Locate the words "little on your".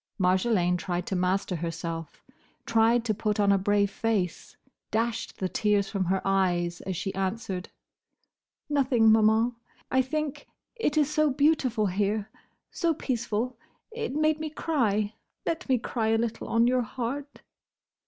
16.17-16.81